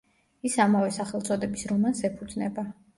[0.49, 2.71] ის ამავე სახელწოდების რომანს ეფუძნება.